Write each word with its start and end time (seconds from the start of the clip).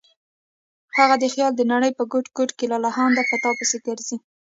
هغه 0.97 1.15
د 1.19 1.25
خیال 1.33 1.51
د 1.55 1.61
نړۍ 1.71 1.91
په 1.95 2.03
ګوټ 2.11 2.25
ګوټ 2.37 2.49
کې 2.57 2.65
لالهانده 2.71 3.23
په 3.29 3.35
تا 3.43 3.49
پسې 3.57 3.77
ګرځي. 3.87 4.17